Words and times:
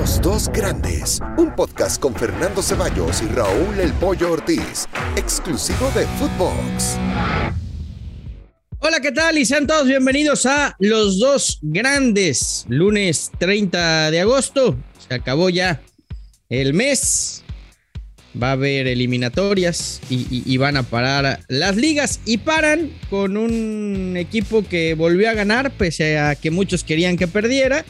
Los 0.00 0.18
dos 0.22 0.48
grandes, 0.48 1.20
un 1.36 1.54
podcast 1.54 2.00
con 2.00 2.14
Fernando 2.14 2.62
Ceballos 2.62 3.20
y 3.20 3.26
Raúl 3.26 3.78
El 3.78 3.92
Pollo 3.92 4.32
Ortiz, 4.32 4.86
exclusivo 5.14 5.90
de 5.94 6.06
Footbox. 6.06 6.96
Hola, 8.78 9.00
¿qué 9.02 9.12
tal? 9.12 9.36
Y 9.36 9.44
sean 9.44 9.66
todos 9.66 9.86
bienvenidos 9.86 10.46
a 10.46 10.74
Los 10.78 11.18
dos 11.18 11.58
grandes, 11.60 12.64
lunes 12.70 13.30
30 13.38 14.10
de 14.10 14.20
agosto. 14.20 14.74
Se 15.06 15.14
acabó 15.14 15.50
ya 15.50 15.82
el 16.48 16.72
mes. 16.72 17.42
Va 18.42 18.50
a 18.50 18.52
haber 18.52 18.86
eliminatorias 18.86 20.00
y, 20.08 20.14
y- 20.30 20.42
y 20.46 20.56
van 20.56 20.78
a 20.78 20.82
parar 20.82 21.40
las 21.48 21.76
ligas 21.76 22.20
y 22.24 22.38
paran 22.38 22.90
con 23.10 23.36
un 23.36 24.14
equipo 24.16 24.64
que 24.66 24.94
volvió 24.94 25.28
a 25.28 25.34
ganar 25.34 25.70
pese 25.72 26.16
a 26.18 26.36
que 26.36 26.50
muchos 26.50 26.84
querían 26.84 27.18
que 27.18 27.26
perdiera 27.28 27.84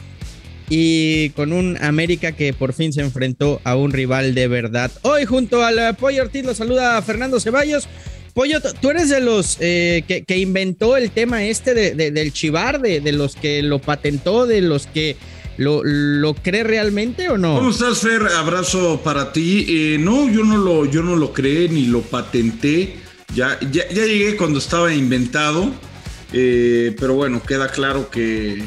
y 0.73 1.31
con 1.31 1.51
un 1.51 1.77
América 1.81 2.31
que 2.31 2.53
por 2.53 2.71
fin 2.71 2.93
se 2.93 3.01
enfrentó 3.01 3.59
a 3.65 3.75
un 3.75 3.91
rival 3.91 4.33
de 4.33 4.47
verdad. 4.47 4.89
Hoy 5.01 5.25
junto 5.25 5.65
al 5.65 5.77
eh, 5.77 5.93
Pollo 5.99 6.21
Ortiz 6.23 6.45
lo 6.45 6.53
saluda 6.55 7.01
Fernando 7.01 7.41
Ceballos. 7.41 7.89
Pollo, 8.33 8.59
tú 8.81 8.89
eres 8.89 9.09
de 9.09 9.19
los 9.19 9.57
eh, 9.59 10.05
que, 10.07 10.23
que 10.23 10.37
inventó 10.37 10.95
el 10.95 11.11
tema 11.11 11.43
este 11.43 11.73
de- 11.73 11.93
de- 11.93 12.11
del 12.11 12.31
chivar, 12.31 12.79
de, 12.79 13.01
los 13.11 13.35
que 13.35 13.61
lo 13.63 13.79
patentó, 13.79 14.47
de 14.47 14.61
los 14.61 14.87
que 14.87 15.17
lo, 15.57 15.83
lo 15.83 16.33
cree 16.35 16.63
realmente 16.63 17.27
o 17.27 17.37
no? 17.37 17.55
¿Cómo 17.57 17.71
estás, 17.71 17.99
Fer? 17.99 18.21
Abrazo 18.37 19.01
para 19.03 19.33
ti. 19.33 19.65
Eh, 19.67 19.97
no, 19.99 20.31
yo 20.31 20.45
no 20.45 20.55
lo, 20.57 20.85
yo 20.89 21.03
no 21.03 21.17
lo 21.17 21.33
creé 21.33 21.67
ni 21.67 21.87
lo 21.87 21.99
patenté. 22.01 22.95
Ya, 23.35 23.59
ya, 23.71 23.83
llegué 23.89 24.37
cuando 24.37 24.59
estaba 24.59 24.93
inventado. 24.93 25.69
Pero 26.31 27.15
bueno, 27.15 27.43
queda 27.43 27.67
claro 27.67 28.09
que, 28.09 28.63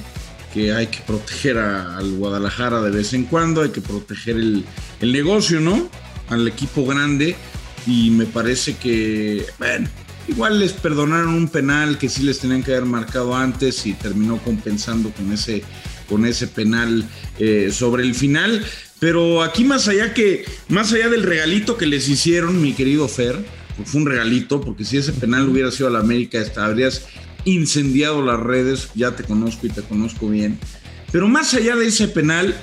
que 0.54 0.72
hay 0.72 0.86
que 0.86 1.00
proteger 1.00 1.58
a- 1.58 1.98
al 1.98 2.12
Guadalajara 2.12 2.80
de 2.80 2.90
vez 2.92 3.12
en 3.12 3.24
cuando, 3.24 3.60
hay 3.62 3.70
que 3.70 3.80
proteger 3.80 4.36
el, 4.36 4.64
negocio, 5.00 5.60
¿no? 5.60 5.90
Al 6.28 6.46
equipo 6.48 6.86
grande. 6.86 7.36
Y 7.86 8.10
me 8.10 8.24
parece 8.24 8.76
que, 8.76 9.44
bueno, 9.58 9.88
igual 10.28 10.58
les 10.60 10.72
perdonaron 10.72 11.34
un 11.34 11.48
penal 11.48 11.98
que 11.98 12.08
sí 12.08 12.22
les 12.22 12.38
tenían 12.38 12.62
que 12.62 12.70
haber 12.72 12.86
marcado 12.86 13.34
antes 13.36 13.84
y 13.84 13.92
terminó 13.92 14.38
compensando 14.38 15.10
con 15.10 15.30
ese, 15.32 15.62
con 16.08 16.24
ese 16.24 16.46
penal 16.46 17.04
eh, 17.38 17.70
sobre 17.70 18.04
el 18.04 18.14
final. 18.14 18.64
Pero 19.00 19.42
aquí 19.42 19.64
más 19.64 19.88
allá 19.88 20.14
que, 20.14 20.46
más 20.68 20.92
allá 20.94 21.10
del 21.10 21.24
regalito 21.24 21.76
que 21.76 21.84
les 21.86 22.08
hicieron, 22.08 22.62
mi 22.62 22.72
querido 22.72 23.06
Fer, 23.08 23.44
fue 23.84 24.00
un 24.00 24.06
regalito, 24.06 24.60
porque 24.62 24.84
si 24.84 24.96
ese 24.96 25.12
penal 25.12 25.48
hubiera 25.48 25.70
sido 25.72 25.88
a 25.88 25.90
la 25.90 25.98
América, 25.98 26.38
esta- 26.38 26.64
habrías 26.64 27.02
incendiado 27.44 28.24
las 28.24 28.40
redes, 28.40 28.88
ya 28.94 29.16
te 29.16 29.24
conozco 29.24 29.66
y 29.66 29.70
te 29.70 29.82
conozco 29.82 30.28
bien. 30.28 30.58
Pero 31.12 31.28
más 31.28 31.54
allá 31.54 31.76
de 31.76 31.86
ese 31.86 32.08
penal, 32.08 32.54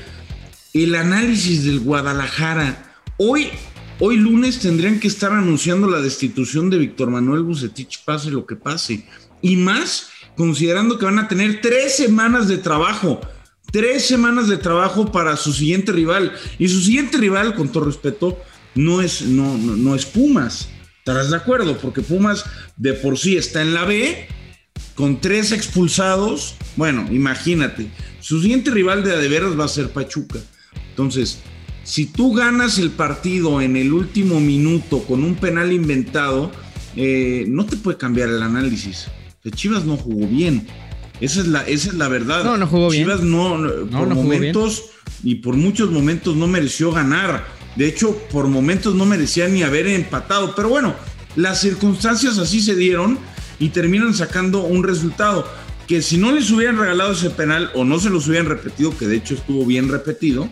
el 0.74 0.96
análisis 0.96 1.64
del 1.66 1.80
Guadalajara. 1.80 3.04
Hoy, 3.18 3.50
hoy 4.00 4.18
lunes 4.18 4.59
tendrían 4.59 5.00
que 5.00 5.08
estar 5.08 5.32
anunciando 5.32 5.88
la 5.88 6.02
destitución 6.02 6.70
de 6.70 6.78
Víctor 6.78 7.09
Manuel 7.09 7.44
Bucetich, 7.44 8.04
pase 8.04 8.32
lo 8.32 8.46
que 8.46 8.56
pase. 8.56 9.06
Y 9.42 9.56
más, 9.56 10.09
considerando 10.36 10.98
que 10.98 11.06
van 11.06 11.20
a 11.20 11.28
tener 11.28 11.62
tres 11.62 11.96
semanas 11.96 12.48
de 12.48 12.58
trabajo. 12.58 13.22
Tres 13.72 14.06
semanas 14.06 14.50
de 14.50 14.58
trabajo 14.58 15.12
para 15.12 15.38
su 15.38 15.54
siguiente 15.54 15.92
rival. 15.92 16.34
Y 16.59 16.68
su 16.68 16.82
siguiente 16.82 17.18
rival, 17.18 17.56
con 17.56 17.70
todo 17.72 17.86
respeto, 17.86 18.38
no 18.76 19.02
es, 19.02 19.22
no, 19.22 19.58
no, 19.58 19.76
no 19.76 19.96
es 19.96 20.06
Pumas. 20.06 20.70
¿Estarás 21.00 21.30
de 21.32 21.38
acuerdo? 21.38 21.78
Porque 21.78 22.02
Pumas 22.02 22.46
de 22.78 22.94
por 22.94 23.18
sí 23.18 23.38
está 23.38 23.62
en 23.62 23.74
la 23.74 23.86
B, 23.86 24.28
con 24.96 25.20
tres 25.22 25.52
expulsados. 25.52 26.56
Bueno, 26.76 27.08
imagínate. 27.12 27.92
Su 28.20 28.42
siguiente 28.42 28.72
rival 28.72 29.04
de 29.04 29.14
a 29.14 29.18
de 29.18 29.28
veras 29.28 29.60
va 29.60 29.66
a 29.66 29.68
ser 29.68 29.90
Pachuca. 29.90 30.40
Entonces, 30.90 31.40
si 31.84 32.06
tú 32.06 32.34
ganas 32.34 32.78
el 32.78 32.92
partido 32.92 33.62
en 33.62 33.76
el 33.76 33.94
último 33.94 34.40
minuto 34.40 35.04
con 35.04 35.24
un 35.24 35.36
penal 35.36 35.72
inventado, 35.72 36.52
eh, 36.96 37.46
no 37.48 37.66
te 37.66 37.78
puede 37.78 37.98
cambiar 37.98 38.30
el 38.30 38.42
análisis. 38.42 39.08
Chivas 39.56 39.86
no 39.86 39.98
jugó 39.98 40.28
bien. 40.28 40.68
Esa 41.20 41.42
es 41.42 41.48
la, 41.48 41.62
esa 41.64 41.90
es 41.90 41.96
la 41.96 42.08
verdad. 42.08 42.44
No, 42.44 42.58
no 42.58 42.68
jugó 42.68 42.90
bien. 42.90 43.04
Chivas 43.04 43.22
no, 43.22 43.58
no, 43.58 44.00
por 44.00 44.08
no 44.08 44.16
momentos 44.16 44.86
y 45.24 45.36
por 45.36 45.56
muchos 45.56 45.90
momentos 45.90 46.36
no 46.36 46.48
mereció 46.48 46.92
ganar. 46.92 47.46
De 47.76 47.88
hecho, 47.88 48.18
por 48.31 48.48
momentos 48.48 48.96
no 48.96 49.06
merecía 49.06 49.48
ni 49.48 49.64
haber 49.64 49.88
empatado. 49.88 50.54
Pero 50.56 50.70
bueno, 50.70 50.96
las 51.36 51.62
circunstancias 51.62 52.38
así 52.38 52.62
se 52.62 52.76
dieron 52.76 53.18
y 53.62 53.70
terminan 53.70 54.14
sacando 54.14 54.64
un 54.64 54.84
resultado 54.84 55.48
que 55.88 56.02
si 56.02 56.18
no 56.18 56.34
les 56.34 56.52
hubieran 56.52 56.78
regalado 56.78 57.14
ese 57.14 57.30
penal 57.30 57.70
o 57.76 57.86
no 57.86 57.98
se 58.00 58.10
los 58.10 58.28
hubieran 58.28 58.48
repetido, 58.50 58.98
que 58.98 59.08
de 59.08 59.16
hecho 59.18 59.36
estuvo 59.36 59.66
bien 59.66 59.88
repetido, 59.90 60.50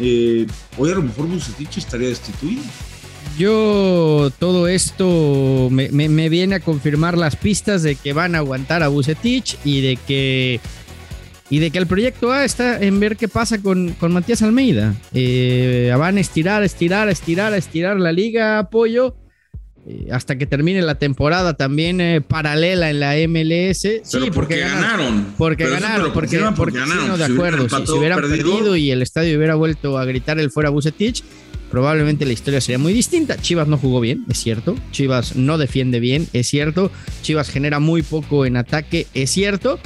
eh, 0.00 0.46
hoy 0.76 0.90
a 0.90 0.94
lo 0.96 1.02
mejor 1.02 1.26
Bucetich 1.26 1.78
estaría 1.78 2.08
destituido. 2.08 2.62
Yo 3.38 4.30
todo 4.38 4.68
esto 4.68 5.68
me, 5.70 5.88
me- 5.90 6.28
viene 6.28 6.56
a 6.56 6.60
confirmar 6.60 7.16
las 7.16 7.36
pistas 7.36 7.82
de 7.82 7.94
que 7.96 8.12
van 8.12 8.34
a 8.34 8.38
aguantar 8.38 8.82
a 8.82 8.88
Bucetich 8.88 9.56
y 9.64 9.80
de 9.80 9.96
que 10.06 10.60
y 11.48 11.58
de 11.58 11.70
que 11.70 11.78
el 11.78 11.86
proyecto 11.86 12.32
A 12.32 12.44
está 12.44 12.80
en 12.80 12.98
ver 12.98 13.16
qué 13.18 13.28
pasa 13.28 13.60
con, 13.60 13.92
con 14.00 14.12
Matías 14.12 14.40
Almeida. 14.42 14.94
Eh, 15.12 15.94
van 15.98 16.16
a 16.16 16.20
estirar, 16.20 16.62
estirar, 16.62 17.08
estirar, 17.10 17.52
estirar 17.52 17.98
la 18.00 18.10
liga, 18.10 18.58
apoyo, 18.58 19.14
eh, 19.86 20.06
hasta 20.12 20.36
que 20.38 20.46
termine 20.46 20.80
la 20.82 20.94
temporada 20.96 21.54
también 21.56 22.00
eh, 22.00 22.20
paralela 22.20 22.90
en 22.90 23.00
la 23.00 23.14
MLS. 23.28 23.80
Sí, 23.80 24.18
porque 24.32 24.58
ganaron. 24.58 25.34
Porque 25.36 25.68
ganaron, 25.68 26.12
porque, 26.12 26.38
porque 26.38 26.56
porque 26.56 26.78
ganaron. 26.78 27.18
de 27.18 27.26
Si 27.26 27.32
acuerdo. 27.32 27.68
Si, 27.68 27.92
hubieran 27.92 28.20
perdido- 28.20 28.50
perdido 28.54 28.76
y 28.76 28.90
el 28.90 29.02
estadio 29.02 29.36
hubiera 29.36 29.54
vuelto 29.56 29.98
a 29.98 30.04
gritar 30.04 30.38
el 30.38 30.50
fuera 30.50 30.70
Bucetich, 30.70 31.24
probablemente 31.70 32.24
la 32.26 32.32
historia 32.32 32.60
sería 32.60 32.78
muy 32.78 32.92
distinta. 32.92 33.36
Chivas 33.40 33.66
no 33.66 33.76
jugó 33.78 34.00
bien, 34.00 34.24
es 34.30 34.38
cierto. 34.38 34.76
Chivas 34.92 35.34
no 35.36 35.58
defiende 35.58 35.98
bien, 36.00 36.28
es 36.32 36.46
cierto. 36.48 36.90
Chivas 37.22 37.50
genera 37.50 37.80
muy 37.80 38.02
poco 38.02 38.46
en 38.46 38.56
ataque, 38.56 39.06
es 39.14 39.30
cierto. 39.30 39.80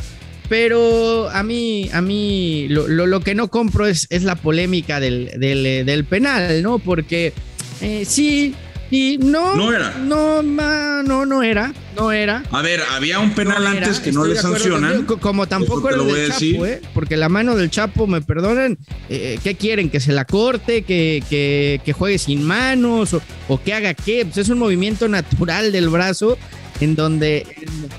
Pero 0.48 1.28
a 1.30 1.42
mí, 1.42 1.90
a 1.92 2.00
mí 2.00 2.66
lo, 2.68 2.86
lo- 2.86 3.06
lo 3.06 3.20
que 3.20 3.34
no 3.34 3.48
compro 3.48 3.86
es, 3.86 4.06
es 4.10 4.22
la 4.22 4.36
polémica 4.36 5.00
del, 5.00 5.30
del, 5.38 5.66
eh, 5.66 5.84
del 5.84 6.04
penal, 6.04 6.62
¿no? 6.62 6.78
Porque 6.78 7.32
eh, 7.80 8.04
sí 8.06 8.54
y 8.90 9.18
no. 9.18 9.56
No 9.56 9.72
era. 9.72 9.94
No, 9.98 10.42
ma- 10.42 11.02
no, 11.04 11.26
no 11.26 11.42
era. 11.42 11.72
No 11.96 12.12
era. 12.12 12.42
A 12.50 12.62
ver, 12.62 12.80
había 12.92 13.18
un 13.20 13.30
penal 13.32 13.64
No 13.64 13.70
era, 13.72 13.86
antes 13.86 14.00
que 14.00 14.12
no 14.12 14.24
le 14.24 14.36
sancionan. 14.36 14.92
contigo, 15.04 15.18
Como 15.20 15.46
tampoco 15.48 15.88
era 15.88 15.96
lo 15.98 16.08
el 16.08 16.14
del. 16.14 16.28
Chapo, 16.32 16.66
¿eh? 16.66 16.80
Porque 16.94 17.16
la 17.16 17.28
mano 17.28 17.56
del 17.56 17.70
Chapo, 17.70 18.06
me 18.06 18.20
perdonan, 18.20 18.78
eh, 19.08 19.38
¿qué 19.42 19.54
quieren? 19.56 19.88
¿Que 19.90 19.98
se 20.00 20.12
la 20.12 20.24
corte? 20.26 20.82
¿Que, 20.82 21.22
que, 21.28 21.80
que 21.84 21.92
juegue 21.92 22.18
sin 22.18 22.42
manos? 22.44 23.14
O, 23.14 23.22
o 23.48 23.62
que 23.62 23.72
haga 23.74 23.94
qué? 23.94 24.24
Pues 24.26 24.36
es 24.38 24.48
un 24.50 24.58
movimiento 24.58 25.08
natural 25.08 25.72
del 25.72 25.88
brazo 25.88 26.36
en 26.80 26.94
donde 26.94 27.46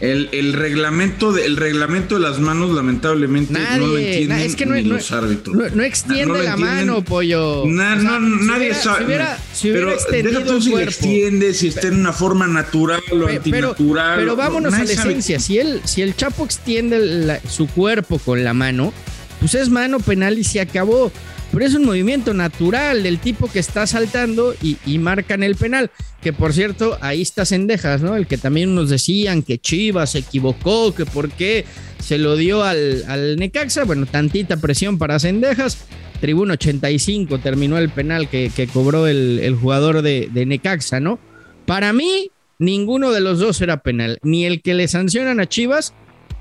El, 0.01 0.29
el 0.31 0.53
reglamento 0.53 1.31
de, 1.31 1.45
el 1.45 1.57
reglamento 1.57 2.15
de 2.15 2.21
las 2.21 2.39
manos, 2.39 2.73
lamentablemente, 2.75 3.53
no 3.53 3.87
lo 3.87 3.97
entienden 3.97 4.37
na- 4.37 4.43
es 4.43 4.55
que 4.55 4.65
no, 4.65 4.75
ni 4.75 4.83
no- 4.83 4.95
los 4.95 5.11
árbitros. 5.11 5.55
no- 5.55 5.69
no 5.69 5.83
extiende 5.83 6.43
la 6.43 6.51
entienden. 6.51 6.87
mano, 6.87 7.03
pollo. 7.03 7.63
Na- 7.65 7.95
O 7.97 8.01
sea, 8.01 8.19
no, 8.19 8.39
si 8.39 8.45
nadie 8.45 8.59
hubiera- 8.59 8.81
sabe. 8.83 8.97
Si 8.99 9.05
hubiera, 9.05 9.37
si 9.53 9.71
hubiera 9.71 9.87
pero 10.09 10.29
deja 10.29 10.45
tú 10.45 10.53
el 10.55 10.61
si 10.61 10.73
extiende, 10.75 11.53
si 11.53 11.67
está 11.69 11.87
en 11.87 11.95
una 11.99 12.13
forma 12.13 12.47
natural 12.47 13.01
o 13.11 13.25
pero, 13.25 13.27
antinatural. 13.29 14.19
pero 14.19 14.35
vámonos 14.35 14.73
a 14.73 14.83
la 14.83 14.91
esencia. 14.91 15.39
Si, 15.39 15.57
él, 15.57 15.81
si 15.85 16.01
el 16.01 16.15
Chapo 16.15 16.45
extiende 16.45 16.99
la- 16.99 17.39
su 17.49 17.67
cuerpo 17.67 18.19
con 18.19 18.43
la 18.43 18.53
mano, 18.53 18.93
pues 19.39 19.55
es 19.55 19.69
mano 19.69 19.99
penal 19.99 20.37
y 20.37 20.43
se 20.43 20.59
acabó. 20.61 21.11
Pero 21.57 21.69
es 21.69 21.73
un 21.73 21.85
movimiento 21.85 22.35
natural 22.35 23.01
del 23.01 23.17
tipo 23.17 23.49
que 23.51 23.57
está 23.57 23.87
saltando 23.87 24.53
y, 24.61 24.99
marcan 24.99 25.41
el 25.41 25.55
penal. 25.55 25.89
Que 26.21 26.31
por 26.31 26.53
cierto, 26.53 26.99
ahí 27.01 27.23
está 27.23 27.47
Cendejas, 27.47 28.03
¿no? 28.03 28.15
El 28.15 28.27
que 28.27 28.37
también 28.37 28.75
nos 28.75 28.91
decían 28.91 29.41
que 29.41 29.57
Chivas 29.57 30.11
se 30.11 30.19
equivocó, 30.19 30.93
que 30.93 31.07
por 31.07 31.31
qué 31.31 31.65
se 31.97 32.19
lo 32.19 32.35
dio 32.35 32.63
al, 32.63 33.37
Necaxa. 33.39 33.85
Bueno, 33.85 34.05
tantita 34.05 34.57
presión 34.57 34.99
para 34.99 35.17
Cendejas. 35.17 35.79
Tribuna 36.21 36.53
85 36.53 37.39
terminó 37.39 37.79
el 37.79 37.89
penal 37.89 38.29
que, 38.29 38.69
cobró 38.71 39.07
el, 39.07 39.57
jugador 39.59 40.03
de 40.03 40.45
Necaxa, 40.45 40.99
¿no? 40.99 41.17
Para 41.65 41.91
mí, 41.91 42.29
ninguno 42.59 43.11
de 43.11 43.21
los 43.21 43.39
dos 43.39 43.59
era 43.61 43.77
penal. 43.77 44.19
Ni 44.21 44.45
el 44.45 44.61
que 44.61 44.75
le 44.75 44.87
sancionan 44.87 45.39
a 45.39 45.49
Chivas, 45.49 45.95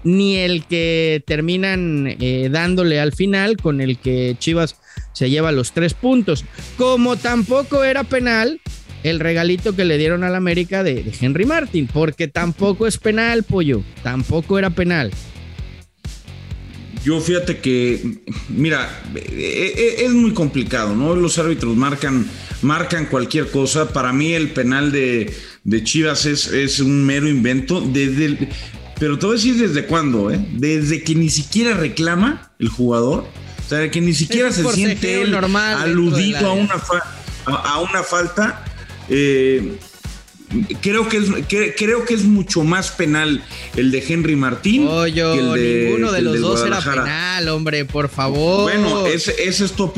ni 0.06 0.36
el 0.36 0.64
que 0.66 1.22
terminan 1.26 2.06
eh, 2.20 2.48
dándole 2.50 3.00
al 3.00 3.12
final, 3.12 3.56
con 3.56 3.80
el 3.80 3.98
que 3.98 4.36
Chivas 4.38 4.76
se 5.12 5.28
lleva 5.30 5.50
los 5.50 5.72
tres 5.72 5.94
puntos. 5.94 6.44
Como 6.76 7.16
tampoco 7.16 7.82
era 7.82 8.04
penal 8.04 8.60
el 9.02 9.18
regalito 9.18 9.74
que 9.74 9.84
le 9.84 9.98
dieron 9.98 10.22
al 10.22 10.36
América 10.36 10.84
de, 10.84 11.12
Henry 11.20 11.44
Martin, 11.44 11.88
porque 11.88 12.28
tampoco 12.28 12.86
es 12.86 12.98
penal, 12.98 13.42
pollo. 13.42 13.82
Tampoco 14.04 14.58
era 14.58 14.70
penal. 14.70 15.10
Yo 17.04 17.20
fíjate 17.20 17.58
que, 17.58 18.18
mira, 18.48 19.02
e- 19.14 19.72
e- 19.76 20.04
es 20.04 20.12
muy 20.12 20.32
complicado, 20.32 20.94
¿no? 20.94 21.14
Los 21.16 21.38
árbitros 21.38 21.76
marcan, 21.76 22.26
marcan 22.62 23.06
cualquier 23.06 23.50
cosa. 23.50 23.92
Para 23.92 24.12
mí 24.12 24.32
el 24.34 24.50
penal 24.50 24.92
de, 24.92 25.32
de 25.64 25.84
Chivas 25.84 26.26
es, 26.26 26.46
es 26.48 26.78
un 26.80 27.04
mero 27.04 27.28
invento. 27.28 27.80
Desde 27.80 28.24
el- 28.24 28.48
pero 28.98 29.18
te 29.18 29.26
voy 29.26 29.34
a 29.34 29.38
decir 29.38 29.56
desde 29.56 29.86
cuándo, 29.86 30.30
¿eh? 30.30 30.44
Desde 30.52 31.02
que 31.02 31.14
ni 31.14 31.28
siquiera 31.28 31.74
reclama 31.74 32.50
el 32.58 32.68
jugador. 32.68 33.26
O 33.64 33.68
sea, 33.68 33.90
que 33.90 34.00
ni 34.00 34.14
siquiera 34.14 34.52
se 34.52 34.64
siente 34.72 35.22
él 35.22 35.34
aludido 35.34 36.48
a 36.48 36.52
una, 36.52 36.74
a, 37.46 37.80
una 37.80 38.02
falta. 38.02 38.64
Eh, 39.08 39.78
creo 40.80 41.08
que 41.08 41.18
es 41.18 41.30
creo 41.76 42.04
que 42.04 42.14
es 42.14 42.24
mucho 42.24 42.62
más 42.62 42.90
penal 42.92 43.42
el 43.74 43.90
de 43.90 44.04
Henry 44.06 44.36
Martín 44.36 44.86
que 44.86 45.38
el 45.38 45.52
de, 45.54 45.84
ninguno 45.86 46.12
de 46.12 46.22
los 46.22 46.40
dos 46.40 46.64
era 46.64 46.80
penal 46.80 47.48
hombre 47.48 47.84
por 47.84 48.08
favor 48.08 48.62
bueno 48.62 49.06
esa 49.06 49.32
es 49.32 49.72
tu 49.72 49.92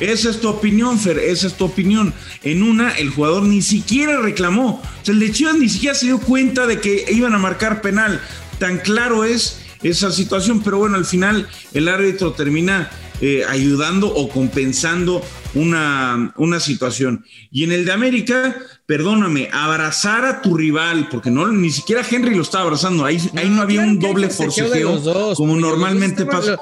esa 0.00 0.30
es 0.30 0.40
tu 0.40 0.48
opinión 0.48 0.98
Fer 0.98 1.18
esa 1.18 1.46
es 1.46 1.54
tu 1.54 1.64
opinión 1.64 2.12
en 2.42 2.62
una 2.62 2.90
el 2.92 3.10
jugador 3.10 3.44
ni 3.44 3.62
siquiera 3.62 4.20
reclamó 4.20 4.82
o 4.82 5.04
sea 5.04 5.14
el 5.14 5.20
de 5.20 5.30
Chivas 5.30 5.54
ni 5.54 5.68
siquiera 5.68 5.94
se 5.94 6.06
dio 6.06 6.18
cuenta 6.18 6.66
de 6.66 6.80
que 6.80 7.04
iban 7.10 7.34
a 7.34 7.38
marcar 7.38 7.80
penal 7.80 8.20
tan 8.62 8.78
claro 8.78 9.24
es 9.24 9.58
esa 9.82 10.12
situación 10.12 10.62
pero 10.62 10.78
bueno 10.78 10.94
al 10.94 11.04
final 11.04 11.48
el 11.74 11.88
árbitro 11.88 12.32
termina 12.32 12.88
eh, 13.20 13.44
ayudando 13.48 14.06
o 14.12 14.28
compensando 14.28 15.22
una, 15.54 16.34
una 16.36 16.58
situación. 16.58 17.24
Y 17.52 17.62
en 17.62 17.70
el 17.70 17.84
de 17.84 17.92
América, 17.92 18.56
perdóname, 18.84 19.48
abrazar 19.52 20.24
a 20.24 20.42
tu 20.42 20.56
rival, 20.56 21.08
porque 21.08 21.30
no 21.30 21.46
ni 21.46 21.70
siquiera 21.70 22.02
Henry 22.08 22.34
lo 22.34 22.42
estaba 22.42 22.64
abrazando, 22.64 23.04
ahí 23.04 23.18
no, 23.32 23.40
ahí 23.40 23.48
no 23.48 23.62
había 23.62 23.82
un 23.82 24.00
doble 24.00 24.28
forcejeo 24.28 25.00
como 25.36 25.54
normalmente 25.54 26.26
pasa. 26.26 26.58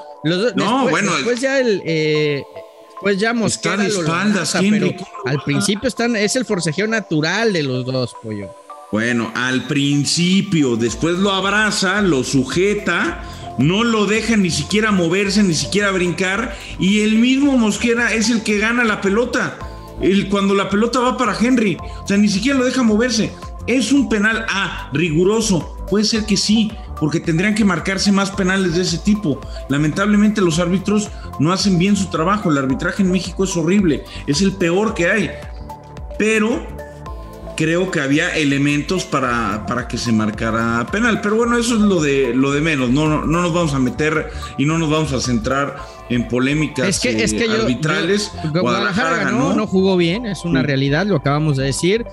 no, 0.55 0.87
bueno, 0.87 1.15
después 1.15 1.41
ya 1.41 1.59
el 1.59 1.81
eh, 1.83 2.43
pues 2.99 3.17
ya 3.17 3.33
Mosquera 3.33 3.83
está 3.83 3.83
de 3.83 3.89
espaldas, 3.89 4.53
Henry, 4.53 4.95
al 5.25 5.41
principio 5.43 5.87
están 5.87 6.15
es 6.15 6.35
el 6.35 6.45
forcejeo 6.45 6.85
natural 6.85 7.53
de 7.53 7.63
los 7.63 7.85
dos, 7.85 8.13
pollo. 8.21 8.60
Bueno, 8.91 9.31
al 9.35 9.67
principio, 9.67 10.75
después 10.75 11.17
lo 11.17 11.31
abraza, 11.31 12.01
lo 12.01 12.23
sujeta 12.23 13.23
no 13.57 13.83
lo 13.83 14.05
deja 14.05 14.35
ni 14.37 14.49
siquiera 14.49 14.91
moverse, 14.91 15.43
ni 15.43 15.53
siquiera 15.53 15.91
brincar, 15.91 16.55
y 16.79 17.01
el 17.01 17.15
mismo 17.15 17.57
Mosquera 17.57 18.13
es 18.13 18.29
el 18.29 18.43
que 18.43 18.57
gana 18.57 18.83
la 18.83 19.01
pelota. 19.01 19.57
El, 20.01 20.29
cuando 20.29 20.55
la 20.55 20.69
pelota 20.69 20.99
va 20.99 21.17
para 21.17 21.37
Henry, 21.37 21.77
o 22.03 22.07
sea, 22.07 22.17
ni 22.17 22.27
siquiera 22.27 22.57
lo 22.57 22.65
deja 22.65 22.83
moverse. 22.83 23.31
Es 23.67 23.91
un 23.91 24.09
penal, 24.09 24.45
ah, 24.49 24.89
riguroso. 24.93 25.77
Puede 25.89 26.05
ser 26.05 26.25
que 26.25 26.37
sí, 26.37 26.71
porque 26.99 27.19
tendrían 27.19 27.53
que 27.53 27.65
marcarse 27.65 28.11
más 28.11 28.31
penales 28.31 28.75
de 28.75 28.81
ese 28.81 28.97
tipo. 28.97 29.39
Lamentablemente 29.69 30.41
los 30.41 30.57
árbitros 30.57 31.09
no 31.39 31.51
hacen 31.51 31.77
bien 31.77 31.95
su 31.95 32.09
trabajo. 32.09 32.49
El 32.49 32.57
arbitraje 32.57 33.03
en 33.03 33.11
México 33.11 33.43
es 33.43 33.55
horrible, 33.55 34.03
es 34.25 34.41
el 34.41 34.53
peor 34.53 34.95
que 34.95 35.11
hay. 35.11 35.29
Pero 36.17 36.65
creo 37.61 37.91
que 37.91 38.01
había 38.01 38.35
elementos 38.35 39.05
para, 39.05 39.67
para, 39.67 39.87
que 39.87 39.95
se 39.99 40.11
marcara 40.11 40.87
penal. 40.91 41.21
Pero 41.21 41.35
bueno, 41.35 41.57
eso 41.59 41.75
es 41.75 41.81
lo 41.81 42.01
de, 42.01 42.33
lo 42.33 42.51
de 42.51 42.59
menos. 42.59 42.89
No, 42.89 43.07
no, 43.07 43.25
nos 43.27 43.53
vamos 43.53 43.75
a 43.75 43.79
meter 43.79 44.31
y 44.57 44.65
no 44.65 44.79
nos 44.79 44.89
vamos 44.89 45.13
a 45.13 45.21
centrar 45.21 45.77
en 46.09 46.27
polémicas 46.27 46.87
es 46.87 46.99
que, 46.99 47.23
es 47.23 47.33
que 47.33 47.45
eh, 47.45 47.51
arbitrales. 47.51 48.31
Guadalajara, 48.51 49.25
ganó, 49.25 49.53
no 49.53 49.67
jugó 49.67 49.95
bien, 49.95 50.25
es 50.25 50.43
una 50.43 50.63
realidad, 50.63 51.05
lo 51.05 51.17
acabamos 51.17 51.57
de 51.57 51.65
decir. 51.65 52.03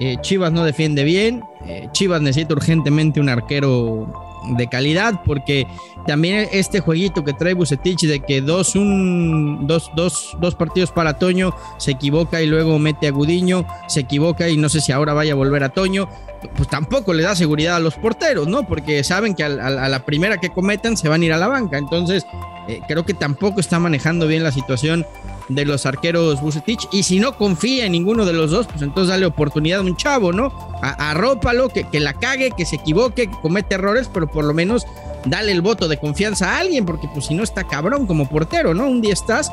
Eh, 0.00 0.16
Chivas 0.22 0.50
no 0.52 0.64
defiende 0.64 1.04
bien. 1.04 1.44
Eh, 1.66 1.88
Chivas 1.92 2.20
necesita 2.20 2.54
urgentemente 2.54 3.20
un 3.20 3.28
arquero 3.28 4.12
de 4.56 4.66
calidad, 4.66 5.22
porque 5.24 5.68
también 6.06 6.48
este 6.52 6.80
jueguito 6.80 7.24
que 7.24 7.32
trae 7.32 7.54
Bucetich 7.54 8.02
de 8.02 8.20
que 8.20 8.40
dos, 8.40 8.76
un, 8.76 9.66
dos, 9.66 9.90
dos, 9.94 10.36
dos 10.40 10.54
partidos 10.54 10.92
para 10.92 11.18
Toño, 11.18 11.54
se 11.78 11.92
equivoca 11.92 12.40
y 12.42 12.46
luego 12.46 12.78
mete 12.78 13.08
a 13.08 13.10
Gudiño, 13.10 13.66
se 13.88 14.00
equivoca 14.00 14.48
y 14.48 14.56
no 14.56 14.68
sé 14.68 14.80
si 14.80 14.92
ahora 14.92 15.12
vaya 15.12 15.32
a 15.32 15.36
volver 15.36 15.64
a 15.64 15.70
Toño, 15.70 16.08
pues 16.56 16.68
tampoco 16.68 17.12
le 17.12 17.22
da 17.22 17.34
seguridad 17.34 17.76
a 17.76 17.80
los 17.80 17.94
porteros, 17.94 18.46
¿no? 18.46 18.66
Porque 18.66 19.02
saben 19.04 19.34
que 19.34 19.44
a, 19.44 19.48
la 19.48 20.04
primera 20.04 20.38
que 20.38 20.50
cometan 20.50 20.96
se 20.96 21.08
van 21.08 21.22
a 21.22 21.24
ir 21.24 21.32
a 21.32 21.38
la 21.38 21.48
banca. 21.48 21.78
Entonces, 21.78 22.24
eh, 22.68 22.80
creo 22.86 23.04
que 23.04 23.14
tampoco 23.14 23.60
está 23.60 23.78
manejando 23.78 24.26
bien 24.26 24.42
la 24.42 24.52
situación 24.52 25.06
de 25.48 25.64
los 25.64 25.86
arqueros 25.86 26.40
Bucetich. 26.40 26.88
Y 26.92 27.02
si 27.02 27.20
no 27.20 27.36
confía 27.36 27.86
en 27.86 27.92
ninguno 27.92 28.24
de 28.24 28.32
los 28.32 28.50
dos, 28.50 28.66
pues 28.66 28.82
entonces 28.82 29.08
dale 29.08 29.26
oportunidad 29.26 29.80
a 29.80 29.82
un 29.82 29.96
chavo, 29.96 30.32
¿no? 30.32 30.52
arrópalo, 30.82 31.68
que, 31.68 31.84
que 31.88 32.00
la 32.00 32.12
cague, 32.12 32.50
que 32.56 32.66
se 32.66 32.76
equivoque, 32.76 33.28
que 33.28 33.36
comete 33.40 33.74
errores, 33.74 34.10
pero 34.12 34.26
por 34.26 34.44
lo 34.44 34.54
menos 34.54 34.86
dale 35.24 35.52
el 35.52 35.62
voto 35.62 35.88
de 35.88 35.95
confianza 35.96 36.54
a 36.54 36.58
alguien, 36.58 36.84
porque 36.84 37.08
pues 37.12 37.26
si 37.26 37.34
no 37.34 37.42
está 37.42 37.64
cabrón 37.64 38.06
como 38.06 38.28
portero, 38.28 38.74
¿no? 38.74 38.88
Un 38.88 39.00
día 39.00 39.12
estás 39.12 39.50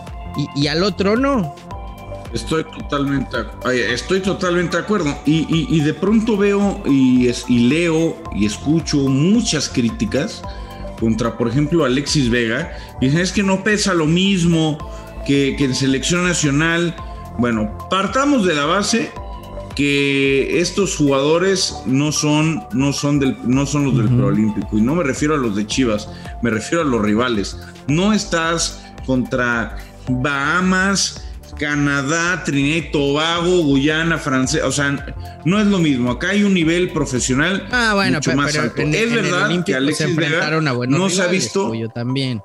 y, 0.55 0.67
al 0.67 0.83
otro 0.83 1.15
no. 1.15 1.55
Estoy 2.33 2.63
totalmente, 2.63 3.37
estoy 3.91 4.19
totalmente 4.21 4.77
de 4.77 4.83
acuerdo. 4.83 5.15
Y, 5.25 5.79
de 5.81 5.93
pronto 5.93 6.35
veo 6.35 6.81
y, 6.85 7.29
leo 7.49 8.17
y 8.33 8.45
escucho 8.45 8.97
muchas 8.97 9.69
críticas 9.69 10.41
contra, 10.99 11.37
por 11.37 11.47
ejemplo, 11.47 11.85
Alexis 11.85 12.29
Vega. 12.29 12.75
Y 12.99 13.05
dicen, 13.05 13.21
es 13.21 13.31
que 13.31 13.43
no 13.43 13.63
pesa 13.63 13.93
lo 13.93 14.05
mismo 14.05 14.77
que, 15.27 15.55
en 15.57 15.75
selección 15.75 16.23
nacional. 16.23 16.95
Bueno, 17.37 17.77
partamos 17.89 18.45
de 18.45 18.55
la 18.55 18.65
base 18.65 19.11
que 19.75 20.59
estos 20.59 20.95
jugadores 20.95 21.75
no 21.85 22.11
son, 22.11 22.63
no 22.73 22.93
son, 22.93 23.19
del, 23.19 23.37
no 23.43 23.65
son 23.65 23.85
los 23.85 23.97
del 23.97 24.09
Proolímpico. 24.09 24.77
Y 24.77 24.81
no 24.81 24.95
me 24.95 25.03
refiero 25.03 25.35
a 25.35 25.37
los 25.37 25.55
de 25.55 25.65
Chivas, 25.65 26.09
me 26.41 26.49
refiero 26.49 26.83
a 26.83 26.85
los 26.85 27.01
rivales. 27.01 27.57
No 27.87 28.13
estás 28.13 28.83
contra 29.05 29.77
Bahamas, 30.07 31.23
Canadá, 31.57 32.43
Trinidad 32.43 32.77
y 32.77 32.91
Tobago, 32.91 33.63
Guyana, 33.63 34.17
Francia. 34.17 34.65
O 34.65 34.71
sea, 34.71 35.15
no 35.45 35.59
es 35.59 35.67
lo 35.67 35.79
mismo. 35.79 36.11
Acá 36.11 36.29
hay 36.29 36.43
un 36.43 36.53
nivel 36.53 36.91
profesional 36.91 37.67
ah, 37.71 37.95
mucho 38.11 38.35
más 38.35 38.55
alto. 38.57 38.81
es 38.81 39.11
verdad 39.11 39.63
que 39.63 39.75
Alexis 39.75 40.15
Vega 40.15 40.59
no 40.87 41.09
se 41.09 41.21
ha 41.21 41.27
visto. 41.27 41.73
Yo 41.73 41.89
también. 41.89 42.41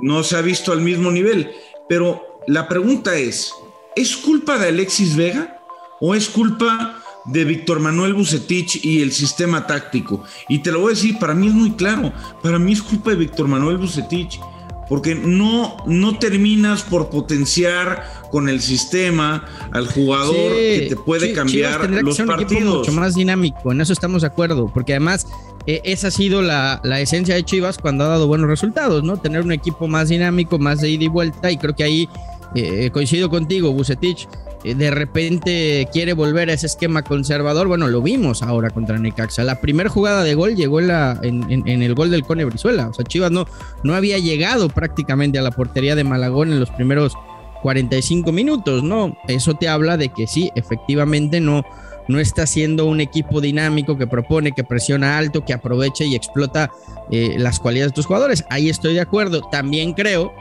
No 0.00 0.22
se 0.22 0.36
ha 0.36 0.42
visto 0.42 0.72
al 0.72 0.80
mismo 0.80 1.10
nivel. 1.10 1.50
Pero 1.88 2.40
la 2.46 2.68
pregunta 2.68 3.16
es, 3.16 3.52
¿es 3.96 4.16
culpa 4.16 4.58
de 4.58 4.68
Alexis 4.68 5.16
Vega 5.16 5.57
o 6.00 6.14
es 6.14 6.28
culpa 6.28 7.00
de 7.24 7.44
Víctor 7.44 7.80
Manuel 7.80 8.14
Bucetich 8.14 8.84
y 8.84 9.02
el 9.02 9.12
sistema 9.12 9.66
táctico? 9.66 10.24
Y 10.48 10.60
te 10.60 10.72
lo 10.72 10.80
voy 10.80 10.92
a 10.92 10.94
decir, 10.94 11.18
para 11.18 11.34
mí 11.34 11.48
es 11.48 11.54
muy 11.54 11.72
claro, 11.72 12.12
para 12.42 12.58
mí 12.58 12.72
es 12.72 12.82
culpa 12.82 13.10
de 13.10 13.16
Víctor 13.16 13.48
Manuel 13.48 13.78
Bucetich, 13.78 14.40
porque 14.88 15.14
no, 15.14 15.76
no 15.86 16.18
terminas 16.18 16.82
por 16.82 17.10
potenciar 17.10 18.04
con 18.30 18.48
el 18.48 18.60
sistema 18.60 19.44
al 19.72 19.86
jugador 19.86 20.52
que 20.52 20.86
te 20.88 20.96
puede 20.96 21.32
cambiar 21.32 21.90
los 21.90 22.16
que 22.16 22.24
partidos. 22.24 22.78
mucho 22.78 22.92
más 22.92 23.14
dinámico, 23.14 23.72
en 23.72 23.80
eso 23.80 23.92
estamos 23.92 24.22
de 24.22 24.28
acuerdo, 24.28 24.70
porque 24.72 24.94
además 24.94 25.26
e, 25.66 25.82
esa 25.84 26.08
ha 26.08 26.10
sido 26.10 26.40
la, 26.40 26.80
esencia 27.00 27.34
de 27.34 27.44
Chivas 27.44 27.76
cuando 27.78 28.04
ha 28.04 28.08
dado 28.08 28.26
buenos 28.26 28.48
resultados, 28.48 29.04
¿no? 29.04 29.18
Tener 29.18 29.42
un 29.42 29.52
equipo 29.52 29.86
más 29.86 30.08
dinámico, 30.08 30.58
más 30.58 30.80
de 30.80 30.90
ida 30.90 31.04
y 31.04 31.08
vuelta, 31.08 31.50
y 31.50 31.58
creo 31.58 31.76
que 31.76 31.84
ahí 31.84 32.08
eh, 32.54 32.90
coincido 32.90 33.28
contigo, 33.28 33.72
Bucetich. 33.72 34.26
Eh, 34.64 34.74
de 34.74 34.90
repente 34.90 35.88
quiere 35.92 36.12
volver 36.12 36.50
a 36.50 36.54
ese 36.54 36.66
esquema 36.66 37.02
conservador. 37.02 37.68
Bueno, 37.68 37.88
lo 37.88 38.02
vimos 38.02 38.42
ahora 38.42 38.70
contra 38.70 38.98
Necaxa. 38.98 39.44
La 39.44 39.60
primera 39.60 39.88
jugada 39.88 40.22
de 40.22 40.34
gol 40.34 40.56
llegó 40.56 40.80
en, 40.80 41.66
el 41.66 41.94
gol 41.94 42.10
del 42.10 42.24
Cone 42.24 42.44
Brizuela. 42.44 42.88
O 42.88 42.94
sea, 42.94 43.04
Chivas 43.04 43.30
no, 43.30 43.46
no 43.82 43.94
había 43.94 44.18
llegado 44.18 44.68
prácticamente 44.68 45.38
a 45.38 45.42
la 45.42 45.50
portería 45.50 45.94
de 45.94 46.04
Malagón 46.04 46.52
en 46.52 46.60
los 46.60 46.70
primeros 46.70 47.14
45 47.62 48.30
minutos, 48.32 48.82
¿no? 48.82 49.16
Eso 49.26 49.54
te 49.54 49.68
habla 49.68 49.96
de 49.96 50.10
que 50.10 50.26
sí, 50.26 50.50
efectivamente 50.54 51.40
no 51.40 51.64
no 52.08 52.18
está 52.18 52.46
siendo 52.46 52.86
un 52.86 53.00
equipo 53.00 53.40
dinámico 53.40 53.96
que 53.96 54.06
propone, 54.06 54.52
que 54.52 54.64
presiona 54.64 55.18
alto, 55.18 55.44
que 55.44 55.52
aprovecha 55.52 56.04
y 56.04 56.16
explota 56.16 56.70
eh, 57.10 57.36
las 57.38 57.60
cualidades 57.60 57.92
de 57.92 57.96
tus 57.96 58.06
jugadores. 58.06 58.44
Ahí 58.50 58.70
estoy 58.70 58.94
de 58.94 59.02
acuerdo. 59.02 59.42
También 59.42 59.92
creo 59.92 60.32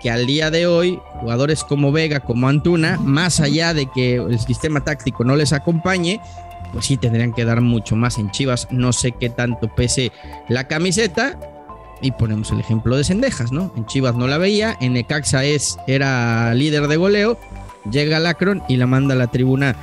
que 0.00 0.10
al 0.10 0.26
día 0.26 0.50
de 0.50 0.66
hoy, 0.66 1.00
jugadores 1.20 1.64
como 1.64 1.92
Vega, 1.92 2.20
como 2.20 2.48
Antuna, 2.48 2.98
más 3.02 3.40
allá 3.40 3.74
de 3.74 3.86
que 3.86 4.16
el 4.16 4.38
sistema 4.38 4.84
táctico 4.84 5.24
no 5.24 5.36
les 5.36 5.52
acompañe, 5.52 6.20
pues 6.72 6.86
sí 6.86 6.96
tendrían 6.96 7.32
que 7.32 7.44
dar 7.44 7.60
mucho 7.60 7.96
más 7.96 8.18
en 8.18 8.30
Chivas. 8.30 8.68
No 8.70 8.92
sé 8.92 9.12
qué 9.12 9.30
tanto 9.30 9.68
pese 9.74 10.12
la 10.48 10.68
camiseta. 10.68 11.38
Y 12.02 12.10
ponemos 12.12 12.50
el 12.50 12.60
ejemplo 12.60 12.96
de 12.96 13.04
Cendejas, 13.04 13.52
¿no? 13.52 13.72
En 13.74 13.86
Chivas 13.86 14.14
no 14.14 14.26
la 14.26 14.36
veía, 14.36 14.76
en 14.82 14.92
Necaxa 14.92 15.44
es, 15.44 15.78
era 15.86 16.52
líder 16.52 16.88
de 16.88 16.98
goleo, 16.98 17.38
llega 17.90 18.20
Lacron 18.20 18.62
y 18.68 18.76
la 18.76 18.86
manda 18.86 19.14
a 19.14 19.16
la 19.16 19.28
tribuna 19.28 19.74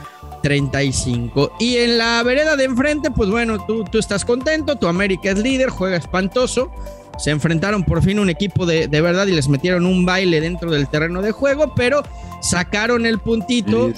35. 0.43 1.53
Y 1.59 1.77
en 1.77 1.97
la 1.97 2.21
vereda 2.21 2.55
de 2.55 2.65
enfrente, 2.65 3.09
pues 3.09 3.31
bueno, 3.31 3.65
tú, 3.65 3.83
tú 3.85 3.97
estás 3.97 4.25
contento, 4.25 4.75
tu 4.75 4.87
América 4.87 5.31
es 5.31 5.39
líder, 5.39 5.69
juega 5.69 5.97
espantoso. 5.97 6.69
Se 7.17 7.31
enfrentaron 7.31 7.83
por 7.83 8.03
fin 8.03 8.19
un 8.19 8.29
equipo 8.29 8.65
de, 8.65 8.87
verdad 8.87 9.27
y 9.27 9.33
les 9.33 9.47
metieron 9.47 9.85
un 9.85 10.05
baile 10.05 10.41
dentro 10.41 10.71
del 10.71 10.87
terreno 10.87 11.21
de 11.21 11.31
juego, 11.31 11.73
pero 11.75 12.03
sacaron 12.41 13.05
el 13.05 13.19
puntito, 13.19 13.91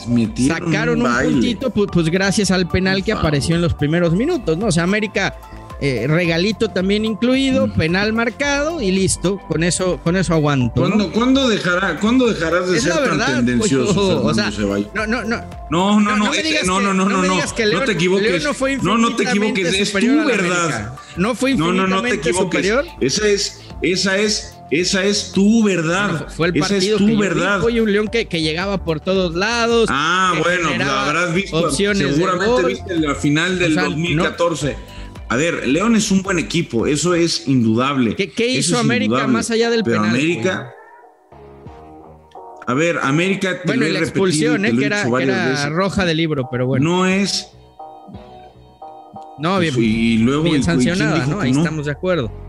sacaron 0.48 1.02
un, 1.02 1.12
puntito, 1.24 1.70
pues, 1.70 1.90
pues, 1.92 2.10
gracias 2.10 2.52
al 2.52 2.68
penal 2.68 3.04
que 3.04 3.14
apareció 3.14 3.56
en 3.56 3.62
los 3.62 3.74
primeros 3.74 4.14
minutos, 4.14 4.58
¿no? 4.58 4.68
O 4.68 4.72
sea, 4.72 4.84
América 4.84 5.36
eh, 5.82 6.06
regalito 6.08 6.70
también 6.70 7.06
incluido, 7.06 7.72
penal 7.74 8.14
marcado 8.14 8.82
y 8.82 8.92
listo. 8.92 9.40
Con 9.48 9.64
eso, 9.64 10.00
con 10.04 10.16
eso 10.16 10.34
aguanto. 10.34 10.82
¿Cuándo, 10.82 11.12
¿cuándo, 11.12 11.48
dejará, 11.50 12.00
¿cuándo 12.00 12.28
dejarás 12.28 12.70
de 12.70 12.80
ser 12.80 12.94
tan 12.94 13.46
tendencioso? 13.46 14.24
o 14.24 14.34
sea, 14.34 14.52
no, 14.94 15.08
no, 15.08 15.24
no. 15.24 15.44
No, 15.70 16.00
no, 16.00 16.16
no, 16.16 16.16
no, 16.16 16.80
no, 16.80 16.94
no, 16.94 16.94
no, 16.94 17.22
no, 17.24 17.84
te 17.84 17.92
equivoques. 17.92 18.44
no, 18.84 18.98
no 18.98 19.16
te 19.16 19.24
equivoques, 19.24 19.74
es 19.74 19.92
tu 19.92 20.26
verdad. 20.26 20.94
No 21.18 21.36
fue 21.36 21.52
infinitamente 21.52 21.90
no, 21.90 21.96
no, 21.96 22.02
no 22.02 22.08
te 22.08 22.16
equivoques. 22.16 22.74
Esa 23.02 23.28
es, 23.28 23.62
esa 23.82 24.18
es 24.18 24.56
Esa 24.72 25.04
es 25.04 25.32
tu 25.32 25.64
verdad. 25.64 26.28
fue 26.30 26.48
el 26.48 26.58
Esa 26.58 26.78
es 26.78 26.98
tu 26.98 27.18
verdad. 27.18 27.62
Fue 27.62 27.80
un 27.80 27.92
León 27.92 28.08
que, 28.08 28.26
llegaba 28.26 28.84
por 28.84 29.00
todos 29.00 29.36
lados. 29.36 29.88
Ah, 29.92 30.34
bueno, 30.42 30.70
pues 30.76 30.88
habrás 30.88 31.34
visto. 31.34 31.58
Opciones 31.58 32.16
seguramente 32.16 32.66
viste 32.66 33.00
la 33.00 33.16
final 33.16 33.60
del 33.60 33.76
2014. 33.76 34.95
A 35.28 35.36
ver, 35.36 35.68
León 35.68 35.96
es 35.96 36.12
un 36.12 36.22
buen 36.22 36.38
equipo, 36.38 36.86
eso 36.86 37.16
es 37.16 37.48
indudable. 37.48 38.16
¿Qué, 38.16 38.48
hizo 38.48 38.78
América 38.78 39.28
más 39.28 39.50
allá 39.50 39.70
del 39.70 39.84
Pero 39.84 40.02
América. 40.02 40.72
A 42.68 42.74
ver, 42.74 43.00
América. 43.02 43.62
bueno, 43.66 43.86
la 43.88 44.00
expulsión, 44.00 44.66
eh, 44.66 44.76
que 44.76 44.86
era, 44.86 45.70
roja 45.70 46.06
de 46.06 46.16
libro, 46.16 46.48
pero 46.52 46.68
bueno. 46.68 46.90
No 46.90 47.06
es. 47.06 47.52
No, 49.38 49.60
bien, 49.60 49.74
y 49.78 50.18
luego, 50.20 50.44
bien 50.44 50.64
sancionada, 50.64 51.26
¿no? 51.26 51.42
Ahí 51.42 51.52
estamos 51.52 51.86
de 51.86 51.92
acuerdo. 51.92 52.45